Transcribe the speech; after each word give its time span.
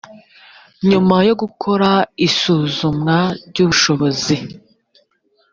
nyuma 0.89 1.15
yo 1.27 1.33
gukora 1.41 1.89
isuzuma 2.27 3.17
ry 3.49 3.57
ubushobozi 3.65 4.35